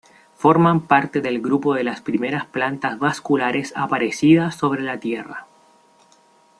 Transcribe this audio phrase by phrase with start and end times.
[0.35, 5.45] Forman parte de grupo de las primeras plantas vasculares aparecidas sobre la Tierra.